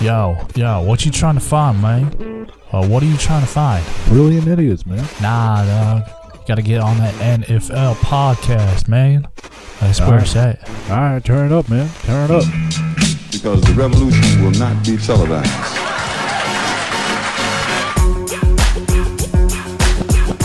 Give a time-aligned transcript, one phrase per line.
[0.00, 2.50] Yo, yo, what you trying to find, man?
[2.72, 3.84] Uh, what are you trying to find?
[4.06, 5.06] Brilliant idiots, man.
[5.20, 6.08] Nah, dog.
[6.34, 9.28] You gotta get on that NFL podcast, man.
[9.78, 10.66] That's where it's at.
[10.88, 11.90] All right, turn it up, man.
[12.04, 12.44] Turn it up.
[13.30, 15.50] because the revolution will not be televised.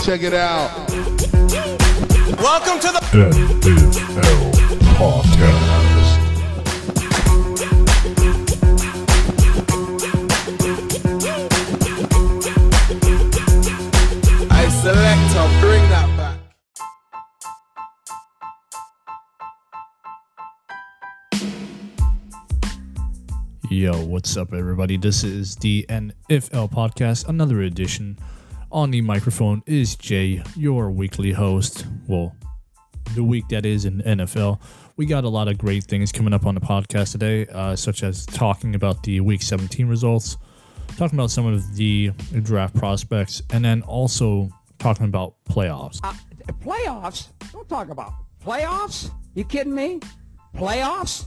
[0.04, 0.70] Check it out.
[2.42, 4.52] Welcome to the NFL
[4.98, 5.85] podcast.
[14.86, 15.66] Selector.
[15.66, 16.38] Bring that back.
[23.68, 24.96] Yo, what's up, everybody?
[24.96, 28.16] This is the NFL podcast, another edition.
[28.70, 31.84] On the microphone is Jay, your weekly host.
[32.06, 32.36] Well,
[33.16, 34.60] the week that is in NFL.
[34.96, 38.04] We got a lot of great things coming up on the podcast today, uh, such
[38.04, 40.36] as talking about the Week 17 results,
[40.96, 42.12] talking about some of the
[42.42, 44.48] draft prospects, and then also
[44.78, 46.00] talking about playoffs.
[46.02, 46.12] Uh,
[46.62, 47.28] playoffs?
[47.52, 48.12] Don't talk about
[48.44, 49.10] playoffs.
[49.34, 50.00] You kidding me?
[50.54, 51.26] Playoffs?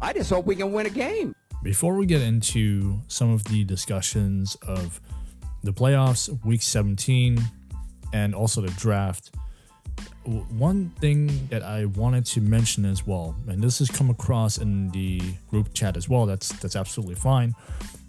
[0.00, 1.34] I just hope we can win a game.
[1.62, 5.00] Before we get into some of the discussions of
[5.64, 7.40] the playoffs, week 17,
[8.12, 9.34] and also the draft,
[10.24, 14.90] one thing that I wanted to mention as well, and this has come across in
[14.90, 17.54] the group chat as well, that's that's absolutely fine.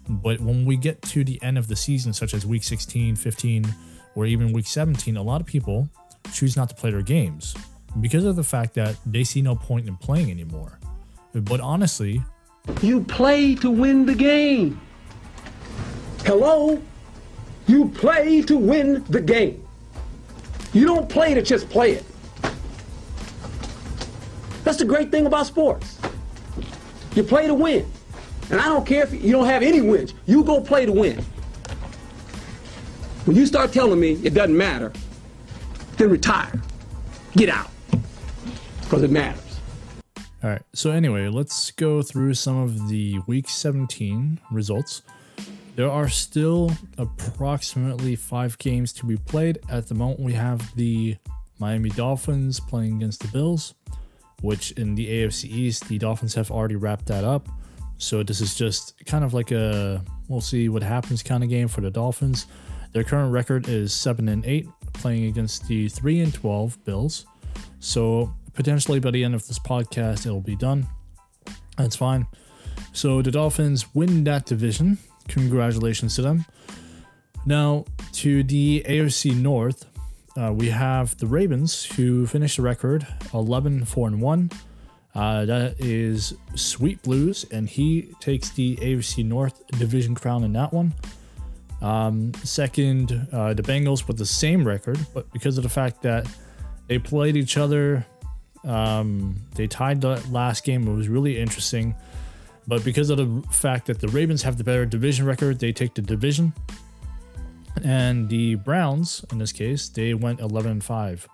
[0.08, 3.74] But when we get to the end of the season, such as week 16, 15,
[4.14, 5.88] or even week 17, a lot of people
[6.32, 7.54] choose not to play their games
[8.00, 10.78] because of the fact that they see no point in playing anymore.
[11.34, 12.22] But honestly,
[12.82, 14.80] You play to win the game.
[16.24, 16.80] Hello?
[17.66, 19.66] You play to win the game.
[20.72, 22.04] You don't play to just play it.
[24.64, 25.98] That's the great thing about sports.
[27.14, 27.90] You play to win.
[28.50, 30.14] And I don't care if you don't have any wins.
[30.26, 31.24] You go play to win.
[33.24, 34.92] When you start telling me it doesn't matter,
[35.96, 36.60] then retire.
[37.36, 37.70] Get out.
[38.82, 39.60] Because it matters.
[40.42, 40.62] All right.
[40.72, 45.02] So anyway, let's go through some of the week 17 results.
[45.76, 49.58] There are still approximately 5 games to be played.
[49.70, 51.16] At the moment we have the
[51.58, 53.74] Miami Dolphins playing against the Bills,
[54.40, 57.48] which in the AFC East, the Dolphins have already wrapped that up.
[57.98, 61.68] So this is just kind of like a we'll see what happens kind of game
[61.68, 62.46] for the Dolphins.
[62.92, 67.26] Their current record is 7 and 8 playing against the 3 and 12 Bills.
[67.78, 70.86] So potentially by the end of this podcast, it'll be done.
[71.76, 72.26] That's fine.
[72.92, 74.98] So the Dolphins win that division.
[75.28, 76.44] Congratulations to them.
[77.46, 77.84] Now
[78.14, 79.86] to the AFC North,
[80.36, 84.50] uh, we have the Ravens who finished the record 11 4 and 1.
[85.12, 90.72] Uh, that is Sweet Blues, and he takes the AFC North division crown in that
[90.72, 90.94] one.
[91.80, 96.26] Um, second, uh, the Bengals with the same record, but because of the fact that
[96.88, 98.06] they played each other,
[98.64, 100.86] um, they tied the last game.
[100.86, 101.94] It was really interesting,
[102.66, 105.94] but because of the fact that the Ravens have the better division record, they take
[105.94, 106.52] the division.
[107.82, 111.28] And the Browns, in this case, they went 11 and 5.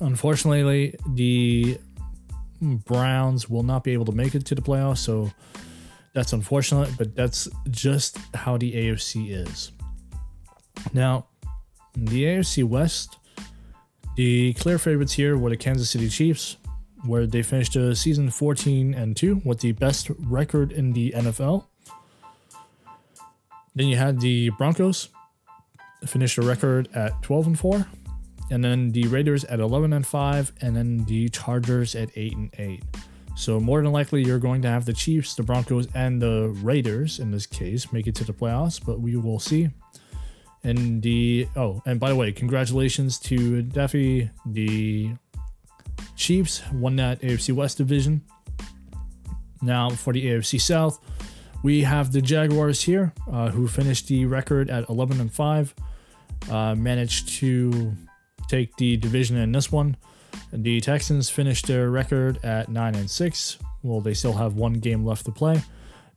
[0.00, 1.78] Unfortunately, the
[2.60, 5.30] Browns will not be able to make it to the playoffs, so
[6.14, 9.72] that's unfortunate, but that's just how the AFC is.
[10.92, 11.26] Now,
[11.94, 13.16] the AFC West,
[14.16, 16.56] the clear favorites here were the Kansas City Chiefs,
[17.06, 21.64] where they finished the season 14 and 2 with the best record in the NFL.
[23.74, 25.08] Then you had the Broncos
[26.06, 27.86] finished a record at 12 and 4,
[28.50, 32.50] and then the Raiders at 11 and 5, and then the Chargers at 8 and
[32.58, 32.84] 8.
[33.34, 37.18] So more than likely you're going to have the Chiefs, the Broncos, and the Raiders
[37.18, 39.70] in this case make it to the playoffs, but we will see.
[40.64, 44.30] And the oh, and by the way, congratulations to Duffy.
[44.46, 45.12] The
[46.14, 48.22] Chiefs won that AFC West division.
[49.60, 51.00] Now for the AFC South,
[51.62, 55.74] we have the Jaguars here, uh, who finished the record at 11 and 5,
[56.50, 57.92] uh, managed to
[58.48, 59.96] take the division in this one.
[60.52, 63.58] The Texans finished their record at 9 and 6.
[63.82, 65.62] Well, they still have one game left to play,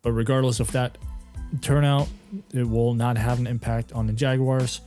[0.01, 0.97] but regardless of that
[1.61, 2.09] turnout,
[2.53, 4.81] it will not have an impact on the Jaguars.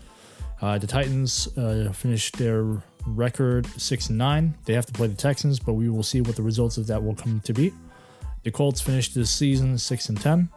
[0.61, 4.55] Uh, the Titans uh, finished their record 6 and 9.
[4.65, 7.03] They have to play the Texans, but we will see what the results of that
[7.03, 7.73] will come to be.
[8.43, 10.49] The Colts finished this season 6 and 10.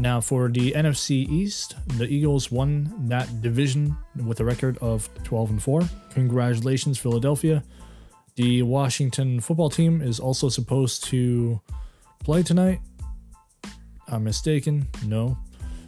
[0.00, 3.94] Now, for the NFC East, the Eagles won that division
[4.24, 5.82] with a record of 12 and 4.
[6.14, 7.62] Congratulations, Philadelphia.
[8.36, 11.60] The Washington football team is also supposed to
[12.24, 12.80] play tonight.
[14.08, 14.88] I'm mistaken.
[15.04, 15.36] No.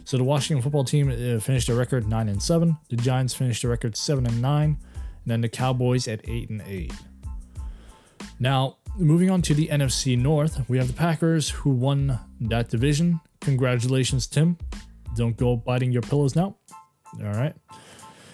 [0.05, 2.77] So the Washington football team uh, finished a record nine and seven.
[2.89, 4.77] The Giants finished a record seven and nine,
[5.23, 6.93] and then the Cowboys at eight and eight.
[8.39, 13.21] Now, moving on to the NFC North, we have the Packers who won that division.
[13.43, 14.57] Congratulations, Tim.
[15.15, 16.57] Don't go biting your pillows now.
[17.21, 17.53] All right.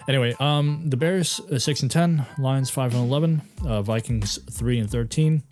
[0.08, 4.78] Anyway, um, the Bears uh, six and ten, Lions five and eleven, uh, Vikings three
[4.78, 5.42] and thirteen.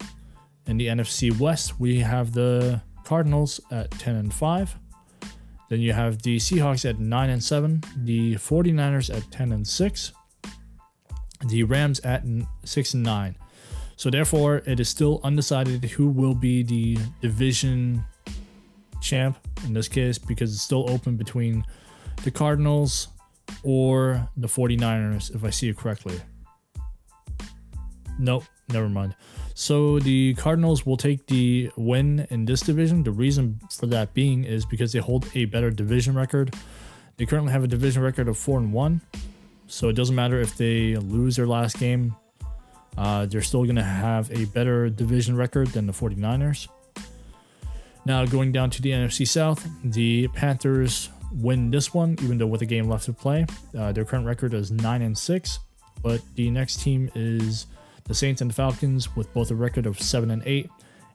[0.66, 4.76] In the NFC West, we have the Cardinals at ten and five.
[5.69, 10.12] Then you have the Seahawks at 9 and 7, the 49ers at 10 and 6,
[11.46, 12.25] the Rams at
[12.64, 13.37] 6 and 9.
[13.96, 18.02] So therefore, it is still undecided who will be the division
[19.00, 21.65] champ in this case because it's still open between
[22.25, 23.09] the Cardinals
[23.62, 26.21] or the 49ers if I see it correctly.
[28.19, 29.15] Nope, never mind.
[29.55, 33.03] So the Cardinals will take the win in this division.
[33.03, 36.55] The reason for that being is because they hold a better division record.
[37.17, 39.00] They currently have a division record of 4 and 1.
[39.67, 42.15] So it doesn't matter if they lose their last game.
[42.97, 46.69] Uh, they're still going to have a better division record than the 49ers.
[48.08, 52.62] Now going down to the NFC South, the Panthers win this one, even though with
[52.62, 53.44] a game left to play.
[53.76, 55.58] Uh, their current record is 9 and 6,
[56.02, 57.66] but the next team is
[58.05, 60.70] the Saints and the Falcons with both a record of 7 and 8,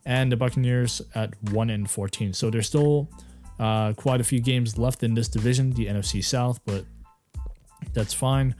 [0.05, 2.31] and the Buccaneers at 1 and 14.
[2.31, 3.09] So there's still
[3.57, 6.85] uh, quite a few games left in this division, the NFC South, but
[7.93, 8.53] that's fine.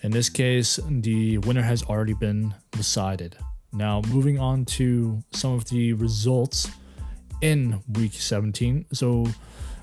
[0.00, 3.36] In this case, the winner has already been decided.
[3.74, 6.70] Now, moving on to some of the results
[7.40, 8.86] in week 17.
[8.92, 9.26] So,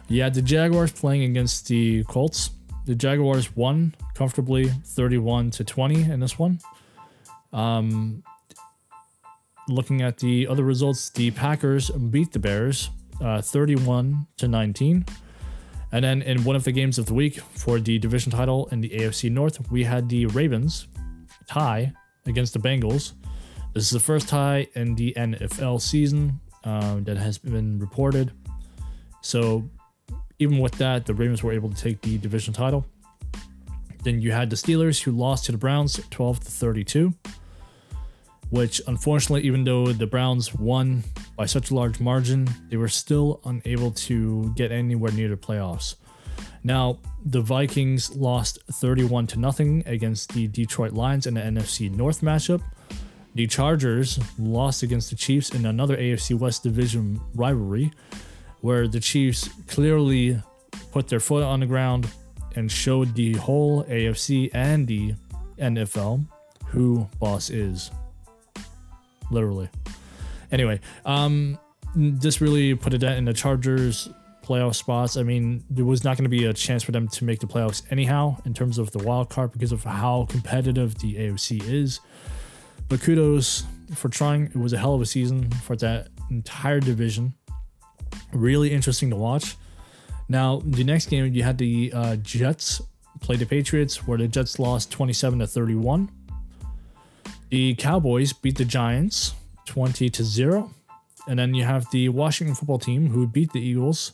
[0.08, 2.52] yeah, the Jaguars playing against the Colts.
[2.86, 6.60] The Jaguars won comfortably 31 to 20 in this one.
[7.52, 8.24] Um,
[9.68, 12.90] looking at the other results, the Packers beat the Bears
[13.22, 15.06] uh, 31 to 19.
[15.92, 18.82] And then in one of the games of the week for the division title in
[18.82, 20.88] the AFC North, we had the Ravens
[21.48, 21.94] tie
[22.26, 23.14] against the Bengals.
[23.74, 28.32] This is the first tie in the NFL season um, that has been reported.
[29.22, 29.70] So
[30.40, 32.86] even with that, the Ravens were able to take the division title.
[34.04, 37.14] Then you had the Steelers who lost to the Browns 12 to 32
[38.54, 41.04] which unfortunately, even though the Browns won
[41.36, 45.96] by such a large margin, they were still unable to get anywhere near the playoffs.
[46.64, 52.22] Now, the Vikings lost 31 to nothing against the Detroit Lions in the NFC North
[52.22, 52.62] matchup.
[53.36, 57.92] The Chargers lost against the Chiefs in another AFC West division rivalry,
[58.62, 60.40] where the Chiefs clearly
[60.92, 62.08] put their foot on the ground
[62.56, 65.16] and showed the whole AFC and the
[65.58, 66.26] NFL
[66.68, 67.92] who boss is
[69.32, 69.70] literally.
[70.52, 71.58] Anyway, um,
[71.96, 74.10] this really put a dent in the Chargers
[74.44, 75.18] playoff spots.
[75.18, 77.48] I mean, there was not going to be a chance for them to make the
[77.48, 82.00] playoffs anyhow in terms of the wild card because of how competitive the AFC is.
[82.90, 83.64] But kudos
[83.96, 84.46] for trying.
[84.46, 87.34] It was a hell of a season for that entire division.
[88.32, 89.56] Really interesting to watch.
[90.30, 92.82] Now, the next game, you had the uh, Jets
[93.20, 96.10] play the Patriots, where the Jets lost 27 to 31.
[97.50, 99.34] The Cowboys beat the Giants
[99.66, 100.72] 20 to 0.
[101.28, 104.12] And then you have the Washington football team who beat the Eagles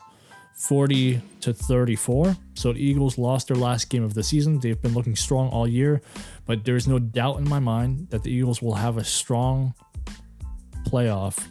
[0.56, 2.36] 40 to 34.
[2.56, 4.60] So the Eagles lost their last game of the season.
[4.60, 6.02] They've been looking strong all year,
[6.46, 9.74] but there's no doubt in my mind that the Eagles will have a strong
[10.88, 11.48] playoff.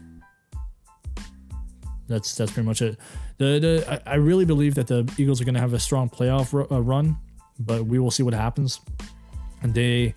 [2.08, 2.98] That's that's pretty much it.
[3.38, 6.52] The, the I, really believe that the Eagles are going to have a strong playoff
[6.52, 7.16] ru- uh, run,
[7.60, 8.80] but we will see what happens.
[9.62, 10.14] And they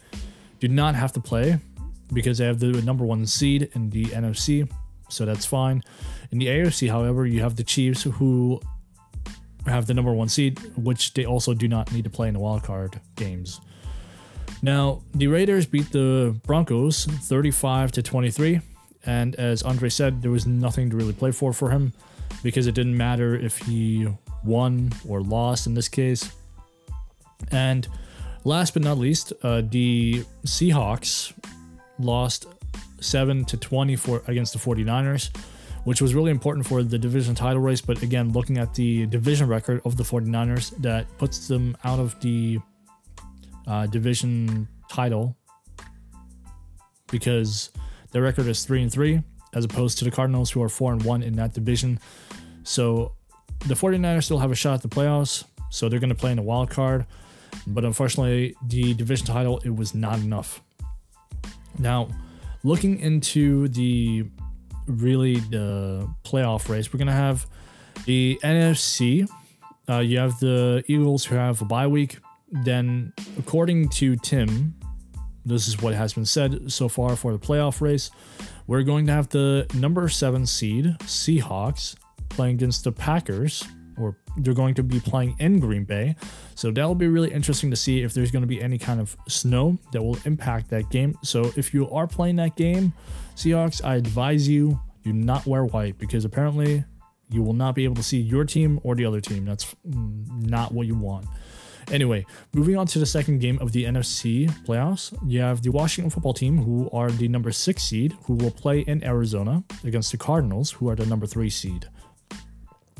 [0.59, 1.59] do not have to play
[2.13, 4.69] because they have the number one seed in the NFC,
[5.11, 5.83] so that's fine.
[6.31, 8.61] In the AFC, however, you have the Chiefs who
[9.65, 12.39] have the number one seed, which they also do not need to play in the
[12.39, 13.61] wild card games.
[14.61, 18.61] Now, the Raiders beat the Broncos 35 to 23,
[19.05, 21.93] and as Andre said, there was nothing to really play for for him
[22.43, 24.07] because it didn't matter if he
[24.43, 26.31] won or lost in this case.
[27.51, 27.87] And
[28.43, 31.31] Last but not least, uh, the Seahawks
[31.99, 32.47] lost
[33.01, 35.35] 7 to 20 for, against the 49ers,
[35.83, 37.81] which was really important for the division title race.
[37.81, 42.19] But again, looking at the division record of the 49ers, that puts them out of
[42.21, 42.59] the
[43.67, 45.35] uh, division title
[47.11, 47.71] because
[48.11, 49.21] their record is 3 and 3
[49.53, 51.99] as opposed to the Cardinals who are 4 and 1 in that division.
[52.63, 53.13] So
[53.67, 56.39] the 49ers still have a shot at the playoffs, so they're going to play in
[56.39, 57.05] a wild card
[57.67, 60.61] but unfortunately, the division title it was not enough.
[61.77, 62.09] Now,
[62.63, 64.25] looking into the
[64.87, 67.47] really the playoff race, we're gonna have
[68.05, 69.29] The NFC,
[69.89, 72.19] uh, you have the Eagles who have a bye week.
[72.51, 74.75] Then, according to Tim,
[75.45, 78.11] this is what has been said so far for the playoff race.
[78.67, 81.95] We're going to have the number seven seed Seahawks
[82.29, 83.63] playing against the Packers,
[84.01, 86.15] or they're going to be playing in Green Bay.
[86.55, 89.15] So that'll be really interesting to see if there's going to be any kind of
[89.27, 91.17] snow that will impact that game.
[91.23, 92.93] So if you are playing that game,
[93.35, 96.83] Seahawks, I advise you do not wear white because apparently
[97.29, 99.45] you will not be able to see your team or the other team.
[99.45, 101.25] That's not what you want.
[101.91, 106.09] Anyway, moving on to the second game of the NFC playoffs, you have the Washington
[106.09, 110.17] football team, who are the number six seed, who will play in Arizona against the
[110.17, 111.87] Cardinals, who are the number three seed.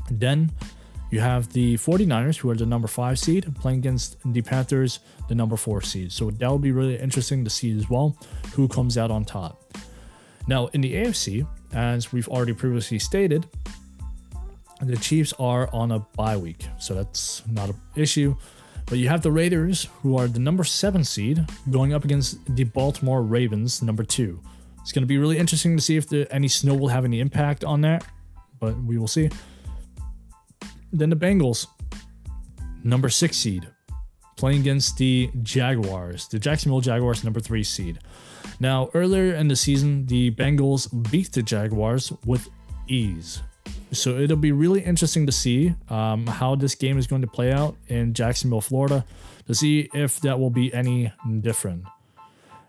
[0.10, 0.52] Then
[1.12, 5.36] you have the 49ers, who are the number five seed, playing against the Panthers, the
[5.36, 6.12] number four seed.
[6.12, 8.18] So that will be really interesting to see as well
[8.54, 9.62] who comes out on top.
[10.48, 13.46] Now, in the AFC, as we've already previously stated,
[14.82, 18.36] the Chiefs are on a bye week, so that's not an issue.
[18.88, 22.64] But you have the Raiders, who are the number seven seed, going up against the
[22.64, 24.40] Baltimore Ravens, number two.
[24.82, 27.20] It's going to be really interesting to see if the, any snow will have any
[27.20, 28.04] impact on that,
[28.60, 29.30] but we will see.
[30.94, 31.68] Then the Bengals,
[32.84, 33.68] number six seed,
[34.36, 38.00] playing against the Jaguars, the Jacksonville Jaguars, number three seed.
[38.60, 42.50] Now, earlier in the season, the Bengals beat the Jaguars with
[42.88, 43.42] ease.
[43.92, 47.52] So it'll be really interesting to see um, how this game is going to play
[47.52, 49.06] out in Jacksonville, Florida,
[49.48, 51.84] to see if that will be any different.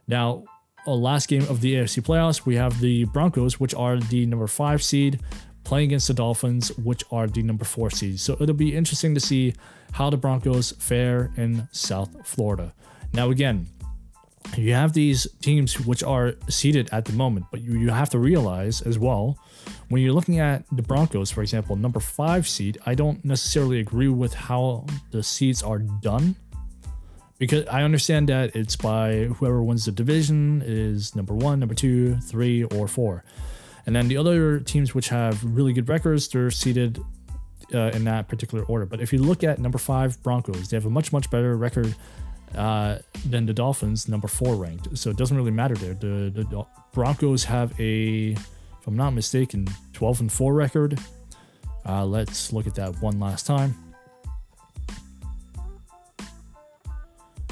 [0.09, 0.45] Now,
[0.87, 4.47] a last game of the AFC playoffs, we have the Broncos, which are the number
[4.47, 5.21] five seed,
[5.65, 8.21] playing against the Dolphins, which are the number four seed.
[8.21, 9.55] So it'll be interesting to see
[9.93, 12.75] how the Broncos fare in South Florida.
[13.13, 13.67] Now, again,
[14.57, 18.19] you have these teams which are seated at the moment, but you, you have to
[18.19, 19.39] realize as well
[19.89, 24.09] when you're looking at the Broncos, for example, number five seed, I don't necessarily agree
[24.09, 26.35] with how the seeds are done
[27.39, 32.17] because I understand that it's by whoever wins the division is number one, number two,
[32.21, 33.25] three, or four.
[33.87, 37.01] And then the other teams which have really good records, they're seated
[37.75, 38.87] uh, in that particular order.
[38.87, 41.95] But if you look at number five Broncos, they have a much, much better record
[42.55, 42.99] uh,
[43.29, 44.97] than the Dolphins, number four ranked.
[44.97, 45.95] So it doesn't really matter there.
[45.95, 50.99] The, the Broncos have a, if I'm not mistaken, 12 and 4 record.
[51.87, 53.75] Uh, let's look at that one last time.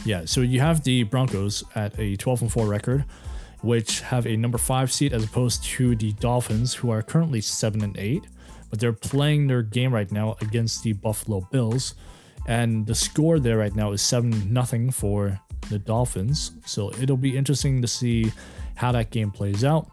[0.05, 3.05] Yeah, so you have the Broncos at a 12 and 4 record,
[3.63, 7.83] which have a number 5 seed as opposed to the Dolphins, who are currently 7
[7.83, 8.25] and 8,
[8.71, 11.95] but they're playing their game right now against the Buffalo Bills.
[12.47, 16.53] And the score there right now is 7 nothing for the Dolphins.
[16.65, 18.33] So it'll be interesting to see
[18.77, 19.91] how that game plays out.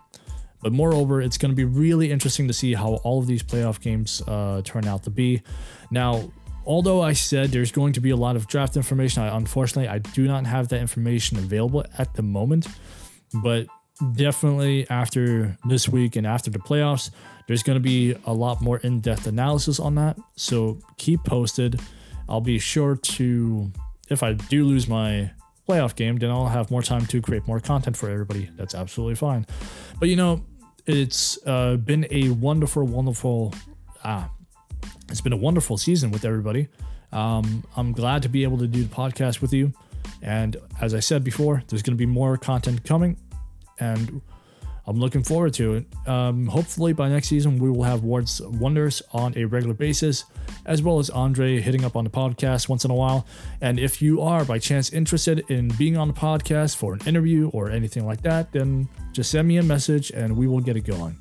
[0.62, 3.80] But moreover, it's going to be really interesting to see how all of these playoff
[3.80, 5.44] games uh, turn out to be.
[5.92, 6.32] Now,
[6.66, 10.00] although I said there's going to be a lot of draft information, I, unfortunately, I
[10.00, 12.68] do not have that information available at the moment.
[13.34, 13.68] But
[14.14, 17.12] definitely after this week and after the playoffs,
[17.48, 20.18] there's going to be a lot more in depth analysis on that.
[20.36, 21.80] So keep posted.
[22.30, 23.72] I'll be sure to,
[24.10, 25.32] if I do lose my
[25.68, 28.50] playoff game, then I'll have more time to create more content for everybody.
[28.56, 29.46] That's absolutely fine.
[30.00, 30.46] But you know,
[30.86, 33.54] it's uh, been a wonderful, wonderful,
[34.04, 34.30] ah,
[35.10, 36.68] it's been a wonderful season with everybody.
[37.12, 39.74] Um, I'm glad to be able to do the podcast with you.
[40.22, 43.18] And as I said before, there's going to be more content coming.
[43.80, 44.22] And
[44.88, 45.86] I'm looking forward to it.
[46.08, 50.24] Um, hopefully, by next season, we will have Ward's Wonders on a regular basis,
[50.66, 53.28] as well as Andre hitting up on the podcast once in a while.
[53.60, 57.50] And if you are by chance interested in being on the podcast for an interview
[57.50, 60.86] or anything like that, then just send me a message and we will get it
[60.86, 61.18] going.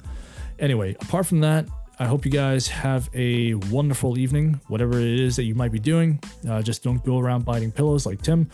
[0.61, 1.67] Anyway, apart from that,
[1.99, 5.79] I hope you guys have a wonderful evening, whatever it is that you might be
[5.79, 6.21] doing.
[6.49, 8.51] Uh, just don't go around biting pillows like Tim.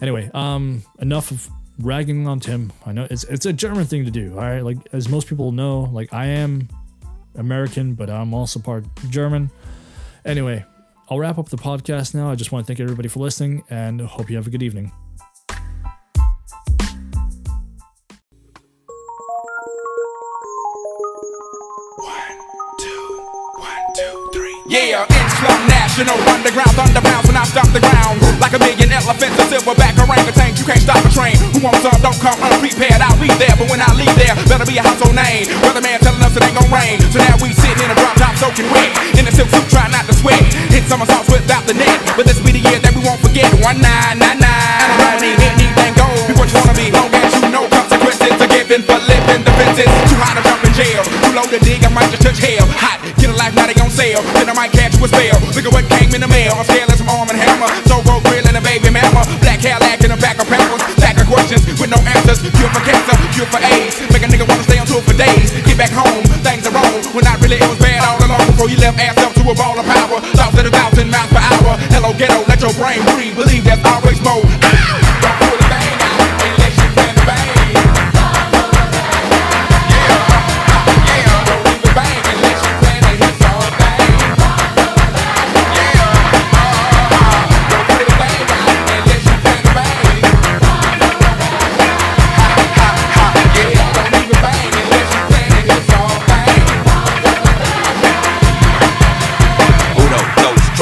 [0.00, 1.48] Anyway, um, enough of
[1.78, 2.72] ragging on Tim.
[2.86, 4.32] I know it's it's a German thing to do.
[4.32, 6.68] All right, like as most people know, like I am
[7.34, 9.50] American, but I'm also part German.
[10.24, 10.64] Anyway,
[11.10, 12.30] I'll wrap up the podcast now.
[12.30, 14.90] I just want to thank everybody for listening and hope you have a good evening.
[25.96, 28.20] National Underground Thunder bounce when I stop the ground.
[28.36, 31.40] Like a million elephants, a silverback orangutan You can't stop a train.
[31.56, 34.68] Who wants some, don't come unprepared I'll be there, but when I leave there Better
[34.68, 35.48] be a household name.
[35.64, 37.00] Weatherman telling us it ain't gon' rain.
[37.00, 38.92] So now we sitting in a drop top soaking wet.
[39.16, 40.44] In a silk suit trying not to sweat.
[40.68, 41.96] Hit somersaults without the net.
[42.12, 43.48] But this be the year that we won't forget.
[43.64, 44.76] One nine nine nine.
[45.00, 48.36] I don't need anything gold Be what you wanna be Long as you know consequences
[48.36, 51.00] are given For living the fences Too hot to jump in jail.
[51.24, 51.85] Too low to dig,
[54.14, 55.34] Then I might catch you a spell.
[55.50, 56.54] Look at what came in the mail.
[56.54, 57.66] I'm scared as some arm and hammer.
[57.90, 59.26] So road grill and a baby mama.
[59.42, 60.78] Black Cadillac in the back of pampers.
[61.02, 62.38] Back of questions with no answers.
[62.38, 63.98] Cure for cancer, cure for AIDS.
[64.14, 65.50] Make a nigga wanna stay on tour for days.
[65.66, 67.02] Get back home, things are wrong.
[67.10, 68.46] When not really, it was bad all along.
[68.46, 70.22] Before you left ass up to a ball of power.
[70.38, 71.74] Thoughts at a thousand miles per hour.
[71.90, 73.35] Hello, ghetto, let your brain breathe.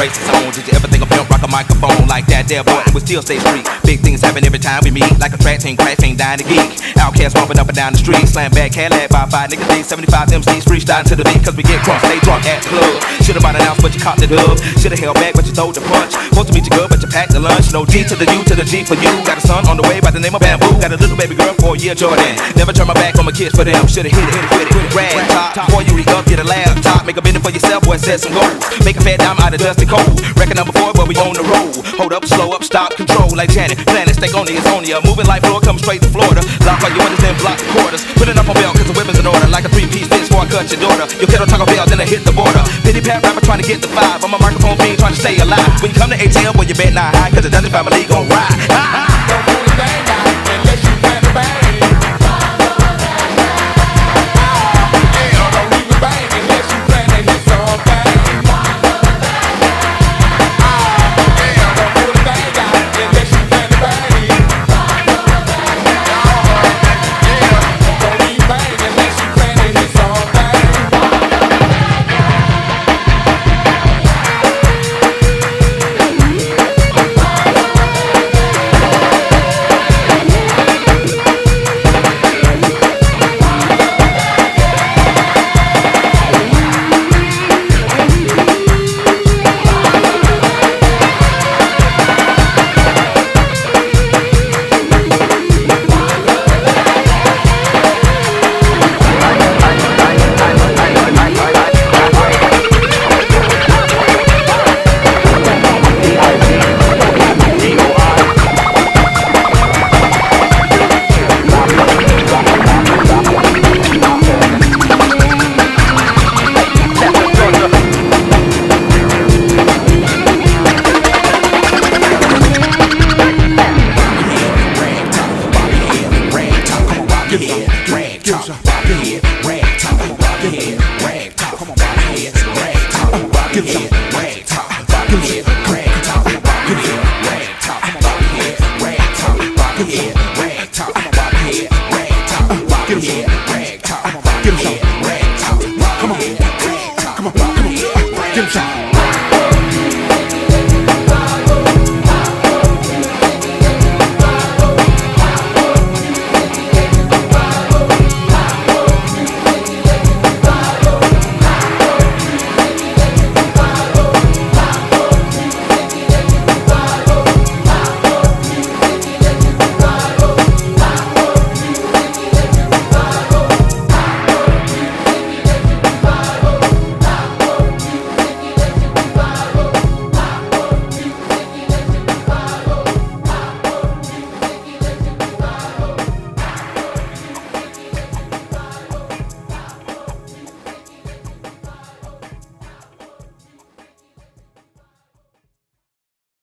[0.08, 0.52] Traces on.
[0.52, 1.93] Did you ever think of pimp rock a microphone
[2.34, 2.82] that there, boy?
[2.90, 3.62] We still stay street.
[3.86, 5.06] Big things happen every time we meet.
[5.22, 6.82] Like a track team, crash team, dying to geek.
[6.98, 8.26] OutKast bumping up and down the street.
[8.26, 9.70] Slam back, Cadillac by five niggas.
[9.70, 11.38] Day 75 MCs freestyle to the beat.
[11.46, 12.94] Cause we get drunk, stay drunk at the club.
[13.22, 14.58] Should've bought an ounce, but you caught the dub.
[14.82, 16.18] Should've held back, but you throw the punch.
[16.34, 17.70] Supposed to meet you good, but you packed the lunch.
[17.70, 19.12] No D to the U to the G for you.
[19.22, 20.74] Got a son on the way by the name of Bamboo.
[20.82, 22.34] Got a little baby girl for a year, Jordan.
[22.58, 23.86] Never turn my back on my kids for them.
[23.86, 24.94] Should've hit it, hit it, hit it, hit it.
[24.96, 25.54] Rag top.
[25.70, 27.06] Before you re up, get a laptop.
[27.06, 28.58] Make a business for yourself, boy, set some goals.
[28.82, 30.18] Make a fat dime out of dust and cold.
[30.34, 31.84] Record number four, but we on the road.
[32.00, 33.78] Hold up, slow up, stop, control like Janet.
[33.86, 35.00] Planet, stay on it's on ya.
[35.04, 36.40] Moving like floor, come straight to Florida.
[36.64, 38.02] Lock all your windows, then block the quarters.
[38.16, 39.46] Put it up on bail, cause the weapon's in order.
[39.48, 41.06] Like a three piece fist before I cut your daughter.
[41.20, 42.62] Your kiddo Taco Bell, then I hit the border.
[42.82, 44.24] Pity pat rapper trying to get the five.
[44.24, 45.82] I'm a microphone fiend trying to stay alive.
[45.82, 48.28] When you come to ATL, boy, you bet not high, cause the Dungeon family gon'
[48.28, 48.58] ride.
[48.72, 49.63] Ha, ha.